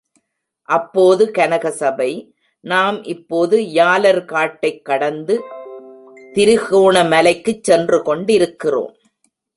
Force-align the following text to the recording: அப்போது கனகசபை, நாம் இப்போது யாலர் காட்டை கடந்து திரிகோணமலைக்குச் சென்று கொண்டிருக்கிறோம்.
அப்போது 0.63 1.31
கனகசபை, 1.37 2.31
நாம் 2.59 3.03
இப்போது 3.03 3.61
யாலர் 3.61 4.25
காட்டை 4.25 4.81
கடந்து 4.81 5.41
திரிகோணமலைக்குச் 6.33 7.63
சென்று 7.63 8.01
கொண்டிருக்கிறோம். 8.01 8.95